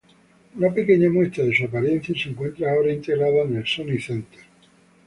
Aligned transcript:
Una 0.57 0.73
pequeña 0.73 1.11
muestra 1.11 1.43
de 1.45 1.55
su 1.55 1.65
apariencia 1.65 2.15
se 2.17 2.29
encuentra 2.29 2.71
ahora 2.71 2.91
integrada 2.91 3.43
en 3.43 3.57
el 3.57 3.67
Sony 3.67 3.99
Center. 4.03 4.39